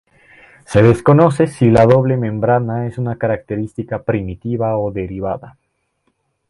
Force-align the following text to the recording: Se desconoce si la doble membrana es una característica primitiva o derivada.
Se 0.65 0.81
desconoce 0.81 1.45
si 1.45 1.69
la 1.69 1.85
doble 1.85 2.17
membrana 2.17 2.87
es 2.87 2.97
una 2.97 3.19
característica 3.19 4.01
primitiva 4.01 4.75
o 4.79 4.91
derivada. 4.91 5.59